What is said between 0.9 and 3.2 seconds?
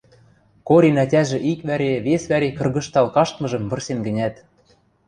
ӓтяжӹ ик вӓре, вес вӓре кыргыжтал